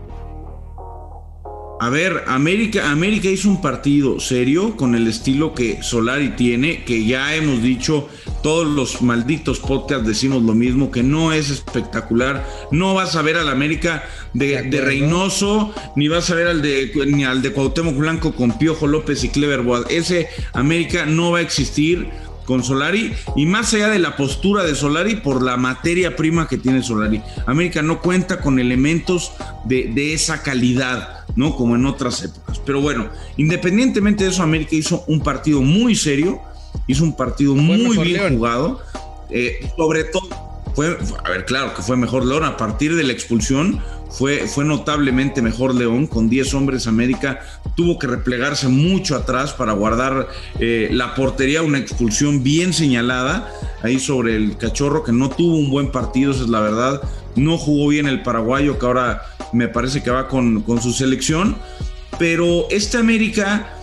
A 1.79 1.89
ver, 1.89 2.23
América, 2.25 2.89
América 2.89 3.29
hizo 3.29 3.49
un 3.49 3.61
partido 3.61 4.19
serio 4.19 4.75
con 4.75 4.95
el 4.95 5.07
estilo 5.07 5.53
que 5.53 5.83
Solari 5.83 6.29
tiene, 6.29 6.83
que 6.83 7.05
ya 7.05 7.35
hemos 7.35 7.61
dicho, 7.61 8.09
todos 8.41 8.65
los 8.65 9.03
malditos 9.03 9.59
podcasts 9.59 10.07
decimos 10.07 10.41
lo 10.41 10.55
mismo, 10.55 10.89
que 10.89 11.03
no 11.03 11.33
es 11.33 11.51
espectacular. 11.51 12.47
No 12.71 12.95
vas 12.95 13.15
a 13.15 13.21
ver 13.21 13.37
al 13.37 13.47
América 13.47 14.03
de, 14.33 14.63
Reynoso, 14.81 15.71
ni 15.95 16.07
vas 16.07 16.31
a 16.31 16.35
ver 16.35 16.47
al 16.47 16.63
de, 16.63 16.91
ni 17.05 17.25
al 17.25 17.43
de 17.43 17.53
Cuauhtémoc 17.53 17.95
Blanco 17.95 18.33
con 18.33 18.57
Piojo 18.57 18.87
López 18.87 19.23
y 19.23 19.29
Clever 19.29 19.61
Boad. 19.61 19.91
Ese 19.91 20.29
América 20.53 21.05
no 21.05 21.31
va 21.31 21.39
a 21.39 21.41
existir 21.41 22.09
con 22.45 22.63
Solari 22.63 23.13
y 23.35 23.45
más 23.45 23.73
allá 23.75 23.89
de 23.89 23.99
la 23.99 24.15
postura 24.15 24.63
de 24.63 24.73
Solari 24.73 25.17
por 25.17 25.43
la 25.43 25.57
materia 25.57 26.15
prima 26.15 26.47
que 26.47 26.57
tiene 26.57 26.81
Solari. 26.81 27.21
América 27.45 27.83
no 27.83 28.01
cuenta 28.01 28.39
con 28.39 28.57
elementos 28.57 29.33
de, 29.65 29.91
de 29.93 30.13
esa 30.13 30.41
calidad. 30.41 31.16
¿No? 31.37 31.55
Como 31.55 31.75
en 31.75 31.85
otras 31.85 32.23
épocas. 32.23 32.59
Pero 32.65 32.81
bueno, 32.81 33.07
independientemente 33.37 34.25
de 34.25 34.31
eso, 34.31 34.43
América 34.43 34.75
hizo 34.75 35.05
un 35.07 35.21
partido 35.21 35.61
muy 35.61 35.95
serio, 35.95 36.41
hizo 36.87 37.03
un 37.03 37.15
partido 37.15 37.55
muy 37.55 37.97
bien 37.99 38.35
jugado. 38.35 38.81
Eh, 39.29 39.69
sobre 39.77 40.05
todo, 40.05 40.27
fue, 40.75 40.97
a 41.23 41.29
ver, 41.29 41.45
claro 41.45 41.73
que 41.75 41.81
fue 41.81 41.95
mejor 41.95 42.25
León. 42.25 42.43
A 42.43 42.57
partir 42.57 42.95
de 42.95 43.03
la 43.03 43.13
expulsión, 43.13 43.79
fue, 44.09 44.47
fue 44.47 44.65
notablemente 44.65 45.43
mejor 45.43 45.75
León. 45.75 46.07
Con 46.07 46.27
10 46.27 46.53
hombres, 46.55 46.87
América 46.87 47.39
tuvo 47.75 47.99
que 47.99 48.07
replegarse 48.07 48.67
mucho 48.67 49.15
atrás 49.15 49.53
para 49.53 49.73
guardar 49.73 50.27
eh, 50.59 50.89
la 50.91 51.13
portería. 51.13 51.61
Una 51.61 51.77
expulsión 51.77 52.41
bien 52.41 52.73
señalada 52.73 53.51
ahí 53.83 53.99
sobre 53.99 54.35
el 54.35 54.57
cachorro, 54.57 55.03
que 55.03 55.11
no 55.11 55.29
tuvo 55.29 55.55
un 55.55 55.69
buen 55.69 55.91
partido, 55.91 56.31
esa 56.31 56.43
es 56.43 56.49
la 56.49 56.61
verdad. 56.61 57.01
No 57.35 57.59
jugó 57.59 57.89
bien 57.89 58.07
el 58.07 58.23
paraguayo, 58.23 58.79
que 58.79 58.85
ahora 58.87 59.21
me 59.53 59.67
parece 59.67 60.03
que 60.03 60.09
va 60.09 60.27
con, 60.27 60.63
su 60.81 60.91
selección, 60.93 61.57
pero 62.19 62.67
este 62.69 62.97
América 62.97 63.73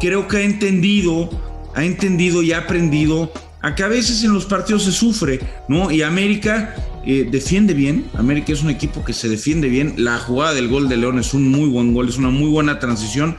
creo 0.00 0.28
que 0.28 0.38
ha 0.38 0.42
entendido, 0.42 1.30
ha 1.74 1.84
entendido 1.84 2.42
y 2.42 2.52
ha 2.52 2.58
aprendido 2.58 3.32
a 3.62 3.74
que 3.74 3.82
a 3.82 3.88
veces 3.88 4.22
en 4.24 4.34
los 4.34 4.44
partidos 4.44 4.84
se 4.84 4.92
sufre, 4.92 5.40
¿no? 5.68 5.90
Y 5.90 6.02
América 6.02 6.74
eh, 7.06 7.26
defiende 7.30 7.72
bien, 7.72 8.06
América 8.14 8.52
es 8.52 8.62
un 8.62 8.70
equipo 8.70 9.04
que 9.04 9.12
se 9.12 9.28
defiende 9.28 9.68
bien, 9.68 9.94
la 9.96 10.18
jugada 10.18 10.54
del 10.54 10.68
gol 10.68 10.88
de 10.88 10.98
León 10.98 11.18
es 11.18 11.32
un 11.32 11.48
muy 11.48 11.68
buen 11.68 11.94
gol, 11.94 12.08
es 12.08 12.18
una 12.18 12.30
muy 12.30 12.50
buena 12.50 12.78
transición, 12.78 13.36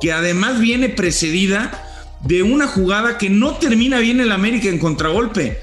que 0.00 0.12
además 0.12 0.60
viene 0.60 0.88
precedida 0.88 1.82
de 2.24 2.42
una 2.42 2.66
jugada 2.66 3.18
que 3.18 3.30
no 3.30 3.54
termina 3.54 3.98
bien 3.98 4.20
el 4.20 4.32
América 4.32 4.68
en 4.68 4.78
contragolpe. 4.78 5.58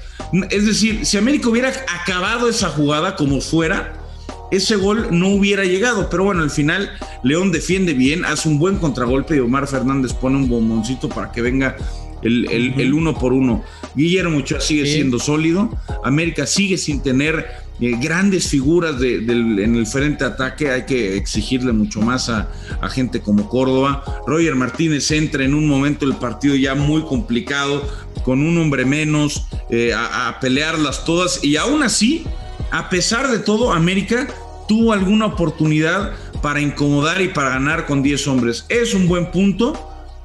Es 0.50 0.64
decir, 0.64 1.04
si 1.04 1.16
América 1.16 1.48
hubiera 1.48 1.72
acabado 2.00 2.48
esa 2.48 2.68
jugada 2.68 3.16
como 3.16 3.40
fuera, 3.40 4.01
ese 4.52 4.76
gol 4.76 5.08
no 5.10 5.28
hubiera 5.28 5.64
llegado. 5.64 6.08
Pero 6.08 6.24
bueno, 6.24 6.42
al 6.42 6.50
final 6.50 6.90
León 7.24 7.50
defiende 7.50 7.94
bien, 7.94 8.24
hace 8.24 8.48
un 8.48 8.58
buen 8.58 8.76
contragolpe 8.76 9.34
y 9.34 9.40
Omar 9.40 9.66
Fernández 9.66 10.12
pone 10.12 10.36
un 10.36 10.48
bomboncito 10.48 11.08
para 11.08 11.32
que 11.32 11.42
venga 11.42 11.76
el, 12.22 12.92
uno 12.94 13.18
por 13.18 13.32
uno. 13.32 13.64
Guillermo 13.94 14.38
Ochoa 14.38 14.60
sigue 14.60 14.86
siendo 14.86 15.18
sólido. 15.18 15.70
América 16.04 16.46
sigue 16.46 16.76
sin 16.76 17.02
tener 17.02 17.46
eh, 17.80 17.96
grandes 18.00 18.46
figuras 18.48 19.00
en 19.00 19.74
el 19.74 19.86
frente 19.86 20.24
ataque. 20.24 20.70
Hay 20.70 20.84
que 20.84 21.16
exigirle 21.16 21.72
mucho 21.72 22.00
más 22.00 22.28
a, 22.28 22.48
gente 22.90 23.20
como 23.20 23.48
Córdoba. 23.48 24.04
Roger 24.26 24.54
Martínez 24.54 25.10
entra 25.10 25.44
en 25.44 25.54
un 25.54 25.66
momento 25.66 26.06
del 26.06 26.16
partido 26.16 26.54
ya 26.54 26.74
muy 26.74 27.02
complicado, 27.02 27.82
con 28.22 28.42
un 28.42 28.58
hombre 28.58 28.84
menos, 28.84 29.46
eh, 29.70 29.94
a, 29.94 30.28
a 30.28 30.40
pelearlas 30.40 31.04
todas. 31.04 31.42
Y 31.42 31.56
aún 31.56 31.82
así, 31.82 32.24
a 32.72 32.88
pesar 32.88 33.30
de 33.30 33.38
todo, 33.38 33.70
América 33.70 34.26
tuvo 34.66 34.94
alguna 34.94 35.26
oportunidad 35.26 36.12
para 36.40 36.60
incomodar 36.60 37.20
y 37.20 37.28
para 37.28 37.50
ganar 37.50 37.84
con 37.84 38.02
10 38.02 38.26
hombres. 38.28 38.64
Es 38.70 38.94
un 38.94 39.06
buen 39.06 39.30
punto, 39.30 39.74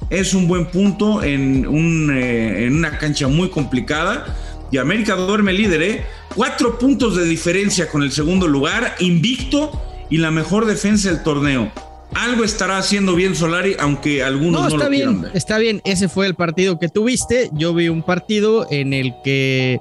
es 0.09 0.33
un 0.33 0.47
buen 0.47 0.67
punto 0.67 1.21
en, 1.23 1.67
un, 1.67 2.09
eh, 2.09 2.65
en 2.65 2.77
una 2.77 2.97
cancha 2.97 3.27
muy 3.27 3.49
complicada. 3.49 4.33
Y 4.71 4.77
América 4.77 5.15
duerme 5.15 5.51
líder, 5.51 5.81
¿eh? 5.81 6.05
Cuatro 6.35 6.79
puntos 6.79 7.17
de 7.17 7.25
diferencia 7.25 7.89
con 7.89 8.01
el 8.01 8.13
segundo 8.13 8.47
lugar, 8.47 8.95
invicto 8.99 9.81
y 10.09 10.17
la 10.17 10.31
mejor 10.31 10.65
defensa 10.65 11.09
del 11.09 11.23
torneo. 11.23 11.69
Algo 12.13 12.45
estará 12.45 12.77
haciendo 12.77 13.13
bien 13.13 13.35
Solari, 13.35 13.75
aunque 13.77 14.23
algunos 14.23 14.61
no, 14.61 14.67
está 14.69 14.85
lo 14.85 14.89
bien, 14.89 15.25
Está 15.33 15.57
bien, 15.57 15.81
ese 15.83 16.07
fue 16.07 16.25
el 16.25 16.35
partido 16.35 16.79
que 16.79 16.87
tuviste. 16.87 17.49
Yo 17.51 17.73
vi 17.73 17.89
un 17.89 18.03
partido 18.03 18.67
en 18.71 18.93
el 18.93 19.13
que 19.23 19.79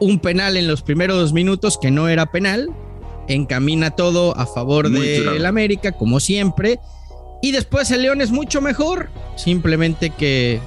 un 0.00 0.18
penal 0.18 0.56
en 0.56 0.66
los 0.66 0.82
primeros 0.82 1.32
minutos 1.32 1.78
que 1.80 1.90
no 1.90 2.08
era 2.08 2.30
penal, 2.30 2.70
encamina 3.28 3.90
todo 3.92 4.36
a 4.36 4.46
favor 4.46 4.90
del 4.90 5.46
América, 5.46 5.92
como 5.92 6.20
siempre. 6.20 6.80
Y 7.42 7.52
después 7.52 7.90
el 7.90 8.02
León 8.02 8.20
es 8.20 8.30
mucho 8.30 8.60
mejor, 8.60 9.10
simplemente 9.36 10.10
que 10.10 10.60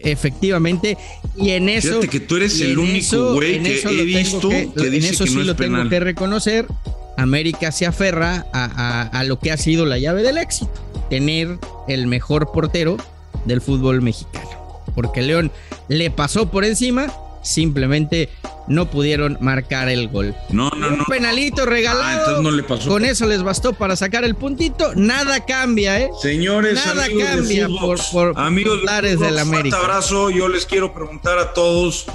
efectivamente 0.00 0.96
y 1.36 1.50
en 1.50 1.68
eso 1.68 1.88
Fíjate 1.88 2.08
que 2.08 2.20
tú 2.20 2.36
eres 2.36 2.60
el 2.60 2.78
único 2.78 3.34
güey 3.34 3.60
que 3.60 3.80
he 3.80 4.04
visto 4.04 4.48
que, 4.48 4.90
dice 4.90 5.08
eso 5.08 5.26
sí 5.26 5.42
lo 5.42 5.56
tengo 5.56 5.88
que 5.88 5.98
reconocer 5.98 6.68
América 7.16 7.72
se 7.72 7.84
aferra 7.84 8.46
a, 8.52 9.24
lo 9.24 9.40
que 9.40 9.50
ha 9.50 9.56
sido 9.56 9.86
la 9.86 9.98
llave 9.98 10.22
del 10.22 10.38
éxito 10.38 10.70
tener 11.10 11.58
el 11.88 12.06
mejor 12.06 12.52
portero 12.52 12.96
del 13.44 13.60
fútbol 13.60 14.02
mexicano. 14.02 14.48
Porque 14.94 15.22
León 15.22 15.50
le 15.88 16.10
pasó 16.10 16.50
por 16.50 16.64
encima 16.64 17.12
simplemente 17.48 18.28
no 18.66 18.90
pudieron 18.90 19.38
marcar 19.40 19.88
el 19.88 20.08
gol. 20.08 20.34
No, 20.50 20.70
no, 20.70 20.88
Un 20.88 21.04
penalito 21.06 21.64
regalado. 21.64 22.04
Ah, 22.04 22.18
entonces 22.18 22.42
no 22.42 22.50
le 22.50 22.62
pasó. 22.62 22.88
Con 22.90 23.04
eso 23.04 23.26
les 23.26 23.42
bastó 23.42 23.72
para 23.72 23.96
sacar 23.96 24.24
el 24.24 24.34
puntito. 24.34 24.92
Nada 24.94 25.44
cambia, 25.46 25.98
¿eh? 26.00 26.10
Señores, 26.20 26.74
Nada 26.74 27.06
cambia 27.06 27.68
por, 27.68 27.98
por 28.12 28.38
amigos 28.38 28.80
de 28.82 29.30
la 29.30 29.42
América. 29.42 29.78
Un 29.78 29.84
abrazo. 29.84 30.30
Yo 30.30 30.48
les 30.48 30.66
quiero 30.66 30.92
preguntar 30.92 31.38
a 31.38 31.54
todos 31.54 32.06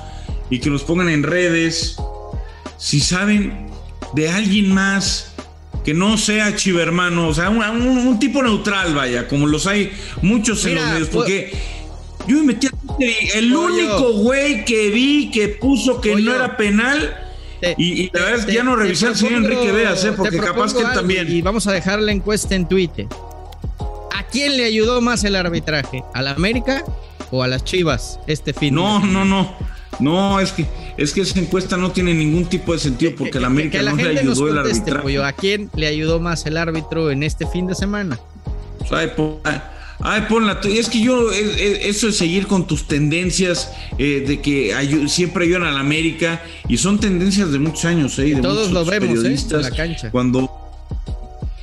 y 0.50 0.60
que 0.60 0.70
nos 0.70 0.84
pongan 0.84 1.10
en 1.10 1.24
redes 1.24 1.96
si 2.78 3.00
saben 3.00 3.70
de 4.14 4.30
alguien 4.30 4.72
más 4.72 5.34
que 5.84 5.94
no 5.94 6.18
sea 6.18 6.56
chivermano, 6.56 7.28
o 7.28 7.34
sea, 7.34 7.50
un, 7.50 8.18
tipo 8.20 8.42
neutral, 8.42 8.94
vaya, 8.94 9.28
como 9.28 9.48
los 9.48 9.68
hay 9.68 9.92
muchos 10.22 10.66
en 10.66 10.76
los 10.76 10.86
medios, 10.86 11.10
porque 11.10 11.52
yo 12.26 12.38
me 12.38 12.44
metí 12.44 12.68
a 12.68 12.73
el 13.00 13.56
único 13.56 14.14
güey 14.14 14.66
que 14.66 14.90
vi 14.90 15.32
que 15.32 15.50
puso 15.50 16.00
que 16.02 16.16
no 16.16 16.34
era 16.34 16.58
penal. 16.58 17.18
y, 17.78 18.12
la 18.14 18.22
verdad 18.22 18.40
es 18.40 18.46
que 18.46 18.54
ya 18.54 18.64
no 18.64 18.76
revisé 18.76 19.08
al 19.08 19.16
señor 19.16 19.44
Enrique 19.44 19.72
Veas, 19.72 20.04
¿eh? 20.06 20.12
porque 20.12 20.38
capaz 20.38 20.74
que 20.74 20.82
él 20.82 20.94
también. 20.94 21.32
Y 21.32 21.42
vamos 21.42 21.68
a 21.68 21.72
dejar 21.72 22.00
la 22.02 22.12
encuesta 22.12 22.56
en 22.56 22.68
Twitter. 22.68 23.08
¿A 24.16 24.24
quién 24.28 24.58
le 24.58 24.66
ayudó 24.66 25.02
más 25.02 25.24
el 25.24 25.36
arbitraje? 25.36 26.04
¿A 26.14 26.22
la 26.22 26.32
América 26.32 26.84
o 27.32 27.44
a 27.44 27.48
las 27.48 27.64
Chivas 27.64 28.20
este 28.28 28.54
fin? 28.54 28.76
No, 28.76 29.00
no, 29.00 29.26
no. 29.26 29.74
No, 30.00 30.40
es 30.40 30.52
que, 30.52 30.66
es 30.98 31.14
que 31.14 31.22
esa 31.22 31.40
encuesta 31.40 31.78
no 31.78 31.92
tiene 31.92 32.14
ningún 32.14 32.46
tipo 32.46 32.74
de 32.74 32.80
sentido 32.80 33.14
porque 33.18 33.40
la 33.40 33.48
América 33.48 33.82
no 33.82 33.96
le 33.96 34.20
ayudó 34.20 34.50
el 34.50 34.58
arbitraje. 34.58 35.24
¿A 35.24 35.34
quién 35.34 35.70
le 35.76 35.88
ayudó 35.88 36.20
más 36.20 36.46
el 36.46 36.58
árbitro 36.58 37.12
en 37.12 37.24
este 37.24 37.46
fin 37.46 37.68
de 37.68 37.76
semana? 37.76 38.20
Ay, 40.06 40.24
ponla. 40.28 40.60
Es 40.66 40.90
que 40.90 41.02
yo, 41.02 41.32
eso 41.32 42.10
es 42.10 42.18
seguir 42.18 42.46
con 42.46 42.68
tus 42.68 42.88
tendencias 42.88 43.72
eh, 43.98 44.24
de 44.28 44.42
que 44.42 44.76
siempre 45.08 45.46
ayudan 45.46 45.64
a 45.64 45.72
la 45.72 45.80
América 45.80 46.44
y 46.68 46.78
son 46.78 47.00
tendencias 47.00 47.54
de 47.54 47.60
muchos 47.60 47.86
años, 47.86 48.20
¿eh? 48.20 48.36
De 48.36 48.42
Todos 48.42 48.72
lo 48.72 48.84
vemos, 48.84 49.24
¿eh? 49.24 49.36
En 49.50 49.62
la 49.62 49.72
cancha. 49.72 50.12
Cuando. 50.12 50.52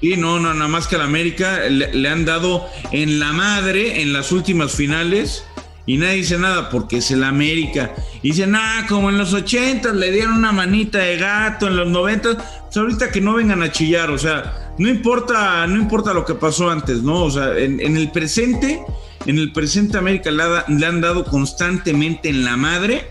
Sí, 0.00 0.16
no, 0.16 0.40
no, 0.40 0.54
nada 0.54 0.68
más 0.68 0.86
que 0.86 0.94
a 0.94 0.98
la 0.98 1.04
América 1.04 1.68
le, 1.68 2.08
han 2.08 2.24
dado 2.24 2.66
en 2.90 3.18
la 3.18 3.34
madre 3.34 4.00
en 4.00 4.14
las 4.14 4.32
últimas 4.32 4.72
finales 4.72 5.44
y 5.90 5.96
nadie 5.96 6.18
dice 6.18 6.38
nada 6.38 6.70
porque 6.70 6.98
es 6.98 7.10
el 7.10 7.24
América. 7.24 7.92
Y 8.22 8.28
dicen, 8.28 8.54
ah, 8.54 8.86
como 8.88 9.10
en 9.10 9.18
los 9.18 9.32
80 9.32 9.92
le 9.94 10.12
dieron 10.12 10.34
una 10.34 10.52
manita 10.52 10.98
de 10.98 11.16
gato, 11.16 11.66
en 11.66 11.74
los 11.74 11.88
90, 11.88 12.36
pues 12.36 12.76
ahorita 12.76 13.10
que 13.10 13.20
no 13.20 13.34
vengan 13.34 13.60
a 13.60 13.72
chillar, 13.72 14.08
o 14.12 14.16
sea, 14.16 14.72
no 14.78 14.88
importa, 14.88 15.66
no 15.66 15.74
importa 15.74 16.14
lo 16.14 16.24
que 16.24 16.36
pasó 16.36 16.70
antes, 16.70 17.02
¿no? 17.02 17.24
O 17.24 17.30
sea, 17.32 17.58
en, 17.58 17.80
el 17.80 18.12
presente, 18.12 18.80
en 19.26 19.38
el 19.40 19.50
presente 19.50 19.98
América 19.98 20.30
le, 20.30 20.86
han 20.86 21.00
dado 21.00 21.24
constantemente 21.24 22.28
en 22.28 22.44
la 22.44 22.56
madre 22.56 23.08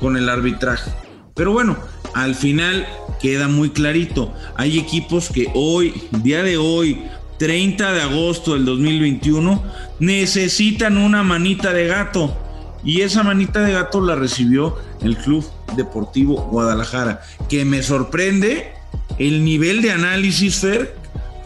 con 0.00 0.16
el 0.16 0.30
arbitraje. 0.30 0.90
Pero 1.34 1.52
bueno, 1.52 1.76
al 2.14 2.34
final 2.34 2.86
queda 3.20 3.48
muy 3.48 3.68
clarito. 3.68 4.32
Hay 4.56 4.78
equipos 4.78 5.28
que 5.28 5.50
hoy, 5.52 5.92
día 6.22 6.42
de 6.42 6.56
hoy, 6.56 7.02
30 7.42 7.92
de 7.92 8.02
agosto 8.02 8.54
del 8.54 8.64
2021, 8.64 9.64
necesitan 9.98 10.96
una 10.96 11.24
manita 11.24 11.72
de 11.72 11.88
gato. 11.88 12.36
Y 12.84 13.00
esa 13.00 13.24
manita 13.24 13.62
de 13.62 13.72
gato 13.72 14.00
la 14.00 14.14
recibió 14.14 14.76
el 15.02 15.16
Club 15.16 15.44
Deportivo 15.76 16.36
Guadalajara, 16.36 17.20
que 17.48 17.64
me 17.64 17.82
sorprende 17.82 18.70
el 19.18 19.44
nivel 19.44 19.82
de 19.82 19.90
análisis, 19.90 20.60
Fer, 20.60 20.94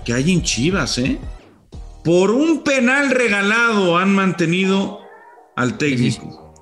que 0.05 0.13
hay 0.13 0.35
en 0.35 0.43
Chivas, 0.43 0.99
¿eh? 0.99 1.19
Por 2.05 2.31
un 2.31 2.63
penal 2.63 3.11
regalado 3.11 3.97
han 3.97 4.15
mantenido 4.15 5.01
al 5.57 5.79
técnico. 5.79 6.55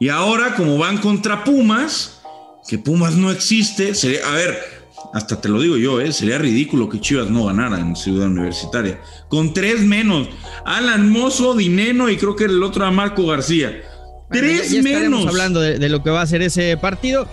Y 0.00 0.08
ahora, 0.08 0.54
como 0.54 0.78
van 0.78 0.96
contra 0.96 1.44
Pumas, 1.44 2.22
que 2.66 2.78
Pumas 2.78 3.14
no 3.14 3.30
existe, 3.30 3.94
sería, 3.94 4.26
a 4.26 4.34
ver, 4.36 4.79
hasta 5.12 5.40
te 5.40 5.48
lo 5.48 5.60
digo 5.60 5.76
yo, 5.76 6.00
¿eh? 6.00 6.12
sería 6.12 6.38
ridículo 6.38 6.88
que 6.88 7.00
Chivas 7.00 7.30
no 7.30 7.46
ganara 7.46 7.78
en 7.78 7.96
Ciudad 7.96 8.28
Universitaria. 8.28 9.00
Con 9.28 9.52
tres 9.52 9.80
menos. 9.80 10.28
Alan 10.64 11.10
Mozo, 11.10 11.54
Dineno 11.54 12.08
y 12.08 12.16
creo 12.16 12.36
que 12.36 12.44
el 12.44 12.62
otro 12.62 12.84
a 12.84 12.90
Marco 12.90 13.26
García. 13.26 13.82
tres 14.30 14.70
ya, 14.70 14.82
menos. 14.82 15.26
hablando 15.26 15.60
de, 15.60 15.88
lo 15.88 16.02
que 16.02 16.10
va 16.10 16.22
a 16.22 16.26
ser 16.26 16.42
ese 16.42 16.76
partido. 16.76 17.28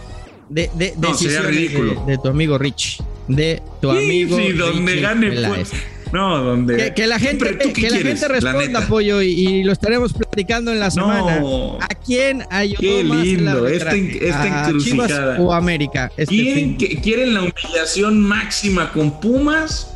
De, 0.49 0.71
de, 0.75 0.93
no, 0.97 1.13
sería 1.13 1.41
ridículo. 1.41 2.03
De, 2.07 2.17
tu 2.17 2.29
amigo 2.29 2.57
Rich. 2.57 3.03
De 3.27 3.61
tu 3.81 3.91
amigo. 3.91 4.37
Sí, 4.37 4.53
donde 4.53 4.99
gane. 4.99 5.31
Pues, 5.31 5.71
no, 6.11 6.43
donde. 6.43 6.93
Que, 6.93 7.07
la 7.07 7.19
gente, 7.19 7.57
que 7.73 7.89
la 7.89 7.97
gente 7.97 8.27
responda, 8.27 8.79
apoyo, 8.79 9.21
y, 9.21 9.63
lo 9.63 9.71
estaremos 9.71 10.13
platicando 10.13 10.71
en 10.71 10.79
la 10.79 10.91
semana. 10.91 11.41
¿A 11.81 11.87
quién 11.95 12.43
ayudó 12.49 12.79
Qué 12.79 13.03
lindo, 13.03 13.63
más 13.63 13.71
esta, 13.71 13.95
esta 13.95 14.67
encrucijada. 14.69 15.39
o 15.39 15.53
América? 15.53 16.11
Este 16.17 16.35
¿Quieren, 16.35 16.75
¿Quieren 16.75 17.33
la 17.33 17.41
humillación 17.41 18.19
máxima 18.19 18.91
con 18.91 19.19
Pumas? 19.19 19.93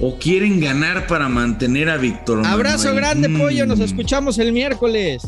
¿O 0.00 0.18
quieren 0.18 0.60
ganar 0.60 1.06
para 1.06 1.26
mantener 1.28 1.88
a 1.88 1.96
Víctor 1.96 2.44
Abrazo 2.44 2.94
grande, 2.94 3.30
pollo. 3.30 3.64
Nos 3.64 3.78
mm. 3.78 3.82
escuchamos 3.82 4.38
el 4.38 4.52
miércoles. 4.52 5.22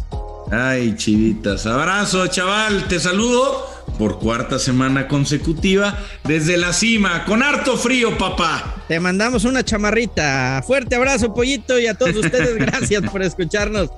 Ay, 0.51 0.95
chivitas. 0.97 1.65
Abrazo, 1.67 2.27
chaval. 2.27 2.87
Te 2.87 3.01
saludo 3.01 3.78
por 3.99 4.19
cuarta 4.19 4.59
semana 4.59 5.09
consecutiva 5.09 5.99
desde 6.25 6.57
la 6.57 6.73
cima, 6.73 7.25
con 7.25 7.43
harto 7.43 7.76
frío, 7.76 8.17
papá. 8.17 8.76
Te 8.88 9.00
mandamos 9.00 9.45
una 9.45 9.64
chamarrita. 9.64 10.62
Fuerte 10.67 10.95
abrazo, 10.97 11.35
pollito, 11.35 11.78
y 11.78 11.87
a 11.87 11.95
todos 11.95 12.17
ustedes, 12.17 12.57
gracias 12.59 13.02
por 13.11 13.23
escucharnos 13.23 13.90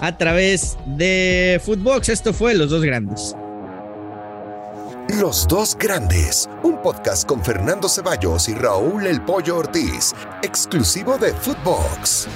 a 0.00 0.16
través 0.16 0.76
de 0.86 1.60
Footbox. 1.64 2.08
Esto 2.10 2.32
fue 2.32 2.54
Los 2.54 2.70
Dos 2.70 2.82
Grandes. 2.84 3.34
Los 5.18 5.48
Dos 5.48 5.76
Grandes, 5.78 6.48
un 6.62 6.82
podcast 6.82 7.26
con 7.26 7.42
Fernando 7.42 7.88
Ceballos 7.88 8.48
y 8.50 8.54
Raúl 8.54 9.06
El 9.06 9.22
Pollo 9.22 9.56
Ortiz, 9.56 10.14
exclusivo 10.42 11.16
de 11.16 11.32
Footbox. 11.32 12.28